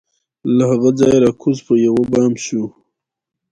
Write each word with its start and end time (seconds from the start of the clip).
له 0.55 0.63
هغه 0.71 0.89
ځایه 0.99 1.19
را 1.23 1.31
کوز 1.41 1.57
پر 1.65 1.75
یوه 1.87 2.03
بام 2.11 2.33
سو 2.45 2.61